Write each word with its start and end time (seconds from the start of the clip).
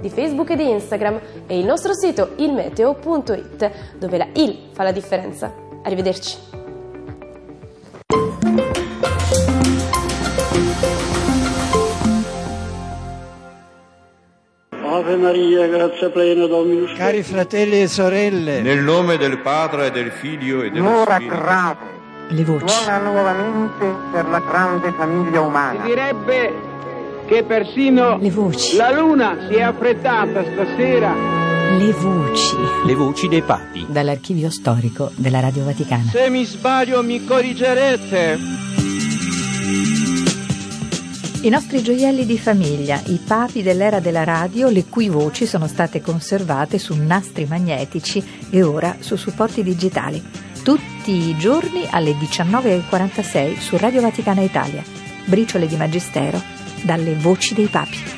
di 0.00 0.10
Facebook 0.10 0.50
e 0.50 0.56
di 0.56 0.70
Instagram 0.70 1.20
e 1.46 1.58
il 1.58 1.64
nostro 1.64 1.94
sito 1.94 2.30
ilmeteo.it 2.36 3.70
dove 3.98 4.16
la 4.18 4.26
IL 4.34 4.68
fa 4.72 4.82
la 4.82 4.92
differenza. 4.92 5.52
Arrivederci. 5.82 6.36
Ave 14.70 15.16
Maria, 15.16 15.66
grazia 15.68 16.10
plena, 16.10 16.46
Dominus 16.46 16.92
Cari 16.94 17.22
fratelli 17.22 17.82
e 17.82 17.88
sorelle, 17.88 18.60
Nel 18.60 18.82
nome 18.82 19.16
del 19.16 19.38
Padre, 19.38 19.90
del 19.90 20.10
Figlio 20.10 20.62
e 20.62 20.70
dello 20.70 20.90
L'ora 20.90 21.14
Spirito. 21.14 21.36
grave 21.36 21.94
Le 22.28 22.44
voci. 22.44 22.68
suona 22.68 22.98
nuovamente 22.98 23.86
per 24.12 24.26
la 24.28 24.40
grande 24.40 24.92
famiglia 24.92 25.40
Si 25.40 25.46
umana. 25.46 25.84
direbbe 25.84 26.52
che 27.26 27.44
persino 27.44 28.16
Le 28.18 28.30
voci. 28.30 28.76
la 28.76 28.90
luna 28.92 29.36
si 29.48 29.54
è 29.56 29.62
affrettata 29.62 30.42
stasera 30.52 31.14
Le 31.78 31.92
voci. 31.92 32.54
Le 32.86 32.94
voci 32.94 33.28
dei 33.28 33.42
papi. 33.42 33.84
Dall'archivio 33.88 34.48
storico 34.50 35.10
della 35.16 35.40
Radio 35.40 35.64
Vaticana. 35.64 36.04
Se 36.10 36.30
mi 36.30 36.44
sbaglio 36.44 37.02
mi 37.02 37.24
corrigerete. 37.24 38.38
I 41.42 41.48
nostri 41.48 41.82
gioielli 41.82 42.24
di 42.26 42.38
famiglia, 42.38 43.00
i 43.06 43.20
papi 43.24 43.62
dell'era 43.62 44.00
della 44.00 44.24
radio, 44.24 44.68
le 44.68 44.84
cui 44.86 45.08
voci 45.08 45.46
sono 45.46 45.66
state 45.68 46.00
conservate 46.00 46.78
su 46.78 46.94
nastri 46.96 47.44
magnetici 47.44 48.24
e 48.50 48.62
ora 48.62 48.96
su 49.00 49.16
supporti 49.16 49.62
digitali. 49.62 50.20
Tutti 50.64 51.12
i 51.12 51.36
giorni 51.36 51.86
alle 51.90 52.12
19.46 52.12 53.58
su 53.60 53.76
Radio 53.76 54.00
Vaticana 54.00 54.40
Italia. 54.40 54.82
Briciole 55.26 55.66
di 55.68 55.76
Magistero 55.76 56.40
dalle 56.86 57.14
voci 57.14 57.52
dei 57.52 57.66
papi. 57.66 58.15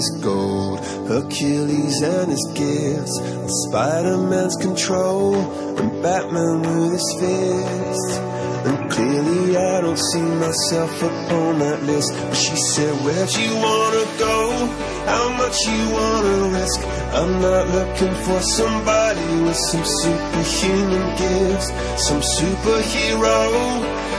His 0.00 0.18
gold, 0.22 0.80
Hercules 1.08 2.00
and 2.00 2.30
his 2.30 2.52
gifts, 2.54 3.18
and 3.18 3.50
Spider-Man's 3.68 4.56
control, 4.56 5.34
and 5.78 6.02
Batman 6.02 6.62
with 6.62 6.92
his 6.92 7.08
fists. 7.20 8.16
And 8.64 8.90
clearly 8.90 9.58
I 9.58 9.82
don't 9.82 9.98
see 9.98 10.22
myself 10.22 11.02
upon 11.02 11.58
that 11.58 11.82
list. 11.82 12.14
But 12.14 12.34
she 12.34 12.56
said, 12.72 12.94
Where'd 13.04 13.30
you 13.36 13.54
wanna 13.56 14.06
go? 14.18 14.89
How 15.10 15.26
much 15.42 15.58
you 15.66 15.82
wanna 15.90 16.36
risk? 16.54 16.80
I'm 17.18 17.32
not 17.42 17.64
looking 17.76 18.14
for 18.26 18.40
somebody 18.58 19.28
with 19.44 19.60
some 19.70 19.84
superhuman 20.00 21.06
gifts, 21.22 21.68
some 22.06 22.22
superhero, 22.38 23.40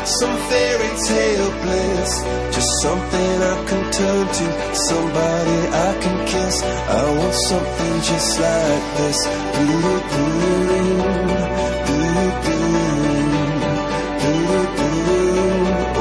some 0.05 0.35
fairy 0.49 0.91
tale 1.07 1.51
bliss. 1.61 2.11
Just 2.55 2.71
something 2.81 3.33
I 3.53 3.55
can 3.69 3.83
turn 3.99 4.25
to, 4.37 4.47
somebody 4.89 5.57
I 5.87 5.91
can 6.03 6.17
kiss. 6.27 6.55
I 6.61 7.03
want 7.17 7.35
something 7.49 7.95
just 8.09 8.31
like 8.47 8.85
this. 8.97 9.19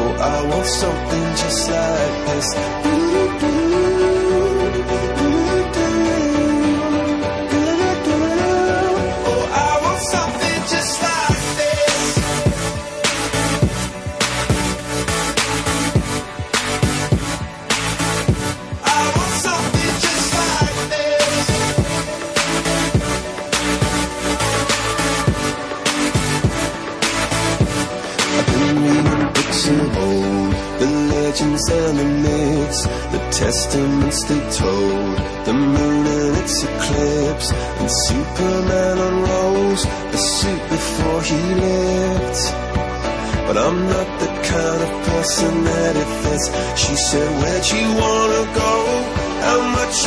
Oh, 0.01 0.13
I 0.21 0.37
want 0.51 0.67
something 0.67 1.27
just 1.43 1.63
like 1.71 2.17
this. 2.27 2.90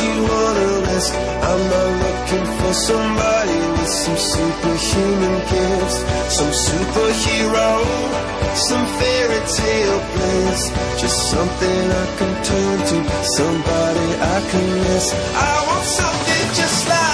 You 0.04 0.16
wanna 0.30 0.68
risk? 0.88 1.12
I'm 1.48 1.62
not 1.72 1.90
looking 2.04 2.46
for 2.58 2.72
somebody 2.88 3.58
with 3.76 3.92
some 4.02 4.18
superhuman 4.32 5.36
gifts, 5.52 5.98
some 6.36 6.52
superhero, 6.66 7.70
some 8.68 8.84
fairy 8.98 9.40
tale 9.58 10.00
bliss. 10.12 10.60
Just 11.00 11.18
something 11.30 11.82
I 12.02 12.06
can 12.18 12.32
turn 12.48 12.78
to, 12.90 12.98
somebody 13.38 14.08
I 14.34 14.38
can 14.50 14.66
miss. 14.84 15.06
I 15.48 15.52
want 15.68 15.86
something 16.00 16.44
just 16.60 16.88
like 16.88 17.13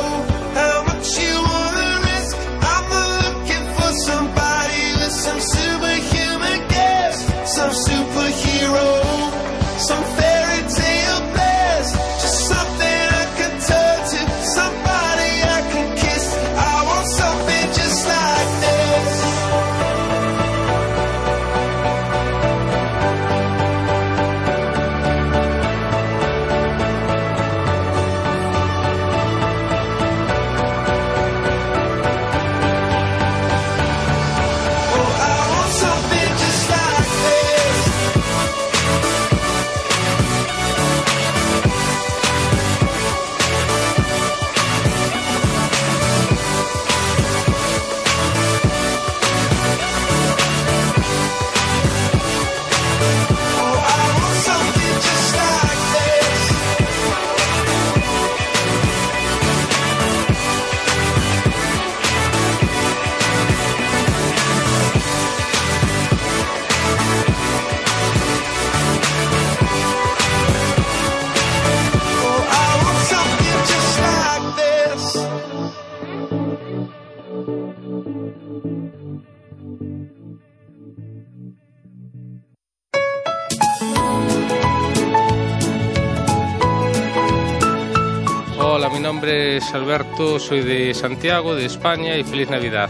Alberto, 89.73 90.39
soy 90.39 90.61
de 90.61 90.93
Santiago, 90.93 91.55
de 91.55 91.65
España 91.65 92.17
y 92.17 92.23
feliz 92.23 92.49
Navidad. 92.49 92.89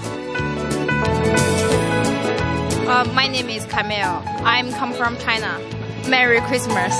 Uh, 2.87 3.05
my 3.13 3.27
name 3.27 3.49
is 3.49 3.65
Camille. 3.65 4.21
I'm 4.43 4.71
come 4.73 4.93
from 4.93 5.17
China. 5.17 5.59
Merry 6.09 6.41
Christmas. 6.41 6.93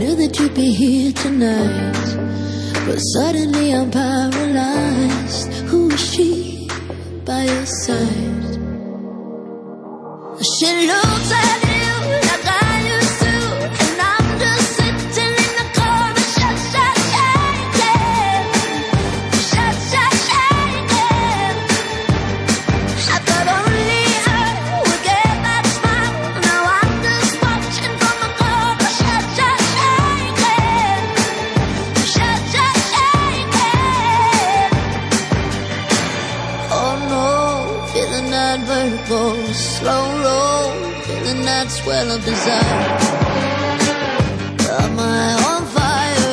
knew 0.00 0.14
that 0.16 0.40
you'd 0.40 0.54
be 0.54 0.72
here 0.72 1.12
tonight. 1.12 2.08
But 2.86 2.96
suddenly 2.96 3.74
I'm 3.74 3.90
paralyzed. 3.90 5.52
Who 5.68 5.90
is 5.90 6.00
she 6.00 6.66
by 7.26 7.44
your 7.44 7.66
side? 7.66 8.54
She 10.58 10.86
looks. 10.86 11.09
That 41.60 41.70
swell 41.70 42.10
of 42.10 42.24
desire. 42.24 42.88
Am 44.80 44.98
I 44.98 45.28
on 45.50 45.62
fire? 45.76 46.32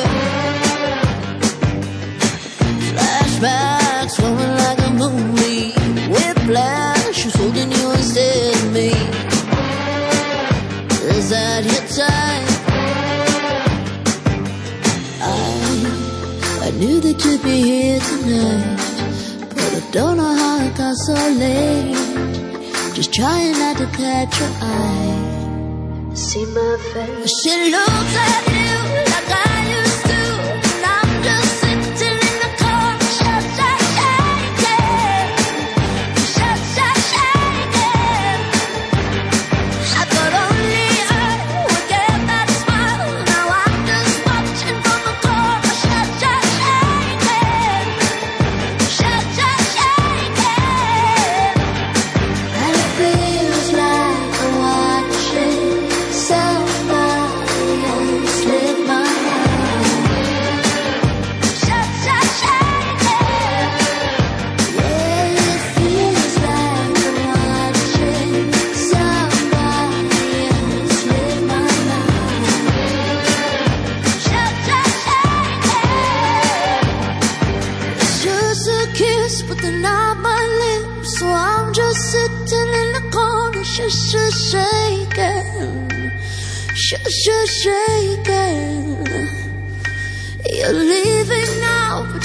Flashbacks 2.88 4.14
flowing 4.16 4.54
like 4.64 4.80
a 4.88 4.92
movie. 5.02 5.74
Whiplash, 6.08 7.24
who's 7.24 7.34
holding 7.34 7.70
you 7.70 7.90
instead 7.90 8.54
of 8.56 8.72
me? 8.72 8.90
Is 11.12 11.28
that 11.28 11.62
your 11.72 11.84
time? 12.00 12.48
I, 15.20 16.68
I 16.68 16.70
knew 16.80 17.00
that 17.00 17.22
you'd 17.22 17.42
be 17.42 17.56
here 17.70 18.00
tonight, 18.00 18.78
but 19.50 19.70
I 19.76 19.90
don't 19.92 20.16
know 20.16 20.34
how 20.42 20.64
it 20.64 20.74
got 20.74 20.96
so 21.04 21.12
late. 21.36 21.98
Just 22.94 23.12
trying 23.12 23.52
not 23.58 23.76
to 23.76 23.86
catch 23.88 24.40
your 24.40 24.50
eye 24.62 25.07
see 26.38 26.52
my 26.52 26.76
face. 26.92 27.40
She 27.42 27.70
looks 27.70 28.14
like 28.14 28.67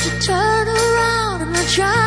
You 0.03 0.12
turn 0.19 0.67
around 0.67 1.41
and 1.43 1.55
I 1.55 1.65
try 1.65 2.02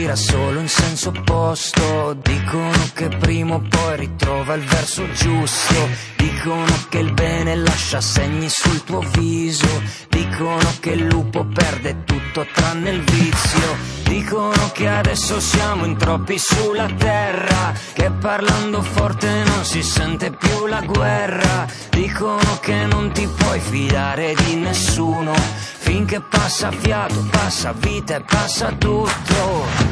gira 0.00 0.16
solo 0.16 0.60
in 0.60 0.68
senso 0.68 1.10
opposto. 1.10 2.16
Dicono 2.22 2.90
che 2.94 3.08
prima 3.08 3.56
o 3.56 3.62
poi 3.68 3.96
ritrova 3.98 4.54
il 4.54 4.62
verso 4.62 5.10
giusto. 5.12 5.88
Dicono 6.16 6.86
che 6.88 6.98
il 6.98 7.12
bene 7.12 7.54
lascia 7.56 8.00
segni 8.00 8.48
sul 8.48 8.82
tuo 8.84 9.00
viso. 9.00 9.68
Dicono 10.08 10.72
che 10.80 10.92
il 10.92 11.04
lupo 11.04 11.44
perde 11.44 12.04
tutto 12.04 12.46
tranne 12.50 12.90
il 12.90 13.02
vizio. 13.02 13.98
Dicono 14.04 14.70
che 14.72 14.88
adesso 14.88 15.38
siamo 15.38 15.84
in 15.84 15.96
troppi 15.96 16.38
sulla 16.38 16.88
terra, 16.96 17.72
che 17.92 18.10
parlando 18.10 18.82
forte 18.82 19.28
non 19.44 19.64
si 19.64 19.82
sente 19.82 20.30
più 20.30 20.66
la 20.66 20.80
guerra. 20.80 21.66
Dicono 21.90 22.58
che 22.60 22.86
non 22.86 23.12
ti 23.12 23.28
puoi 23.28 23.60
fidare 23.60 24.34
di 24.34 24.56
nessuno, 24.56 25.34
finché 25.78 26.20
passa 26.20 26.70
fiato, 26.70 27.22
passa 27.30 27.72
vita 27.72 28.16
e 28.16 28.22
passa 28.22 28.72
tutto. 28.72 29.89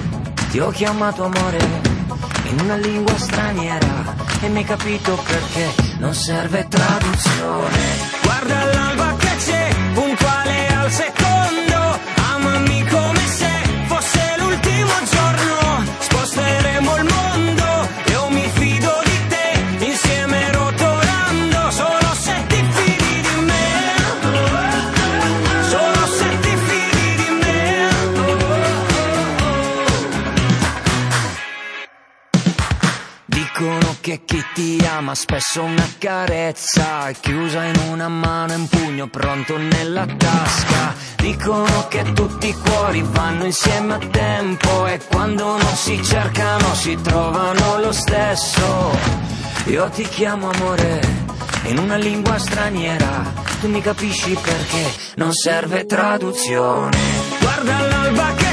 Ti 0.51 0.59
ho 0.61 0.71
chiamato 0.71 1.25
amore 1.25 1.59
in 2.45 2.61
una 2.61 2.77
lingua 2.77 3.17
straniera 3.19 4.15
e 4.41 4.49
mi 4.49 4.59
hai 4.59 4.65
capito 4.65 5.15
perché 5.15 5.75
non 5.99 6.15
serve 6.15 6.67
traduzione. 6.69 7.79
Guarda 8.23 8.65
l'alba 8.73 9.08
ma 35.09 35.15
spesso 35.15 35.63
una 35.63 35.89
carezza 35.97 37.11
chiusa 37.19 37.65
in 37.65 37.81
una 37.91 38.09
mano 38.09 38.53
e 38.53 38.57
un 38.57 38.69
pugno 38.69 39.09
pronto 39.09 39.57
nella 39.57 40.05
tasca. 40.05 40.95
Dicono 41.17 41.89
che 41.89 42.13
tutti 42.13 42.49
i 42.49 42.53
cuori 42.53 43.03
vanno 43.09 43.47
insieme 43.47 43.95
a 43.95 43.99
tempo 43.99 44.87
e 44.87 45.01
quando 45.09 45.57
non 45.57 45.77
si 45.77 46.05
cercano 46.05 46.75
si 46.75 46.95
trovano 47.01 47.79
lo 47.79 47.91
stesso. 47.91 48.99
Io 49.69 49.89
ti 49.89 50.03
chiamo 50.03 50.51
amore 50.51 51.01
in 51.69 51.79
una 51.79 51.97
lingua 51.97 52.37
straniera, 52.37 53.33
tu 53.63 53.69
mi 53.69 53.81
capisci 53.81 54.35
perché 54.35 54.93
non 55.15 55.33
serve 55.33 55.87
traduzione. 55.87 56.99
Guarda 57.41 57.81
l'alba 57.81 58.35
che 58.35 58.48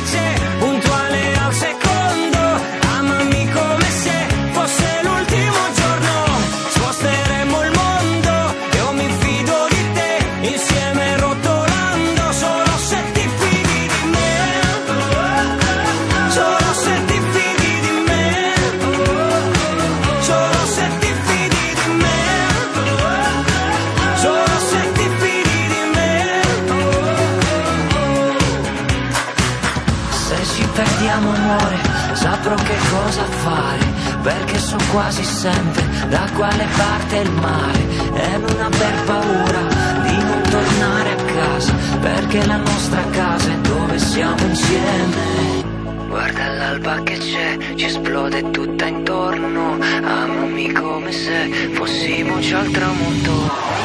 cosa 33.05 33.23
fare, 33.23 33.85
perché 34.23 34.57
so 34.57 34.77
quasi 34.91 35.23
sempre 35.23 35.83
da 36.09 36.27
quale 36.35 36.65
parte 36.75 37.17
il 37.17 37.31
mare 37.33 37.81
e 38.13 38.37
non 38.37 38.59
aver 38.59 39.03
paura 39.05 39.61
di 40.07 40.17
non 40.23 40.41
tornare 40.49 41.11
a 41.11 41.23
casa, 41.37 41.73
perché 41.99 42.45
la 42.45 42.57
nostra 42.57 43.03
casa 43.11 43.51
è 43.51 43.57
dove 43.57 43.99
siamo 43.99 44.43
insieme. 44.47 45.63
Guarda 46.07 46.47
l'alba 46.47 47.03
che 47.03 47.17
c'è, 47.17 47.57
ci 47.75 47.85
esplode 47.85 48.49
tutta 48.49 48.85
intorno, 48.85 49.77
amami 50.01 50.71
come 50.71 51.11
se 51.11 51.69
fossimo 51.73 52.39
già 52.39 52.59
al 52.59 52.71
tramonto. 52.71 53.84